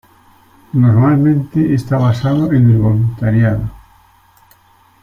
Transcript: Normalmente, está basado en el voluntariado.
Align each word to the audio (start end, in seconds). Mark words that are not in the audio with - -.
Normalmente, 0.73 1.75
está 1.75 1.99
basado 1.99 2.51
en 2.53 2.71
el 2.71 2.77
voluntariado. 2.79 3.69